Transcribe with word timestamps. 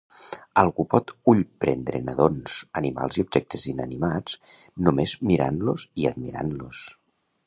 Algú 0.59 0.83
pot 0.93 1.11
"ullprendre" 1.33 1.99
nadons, 2.07 2.55
animals 2.81 3.19
i 3.21 3.25
objectes 3.25 3.65
inanimats 3.73 4.39
només 4.87 5.13
mirant-los 5.33 5.85
i 6.05 6.09
admirant-los. 6.13 6.81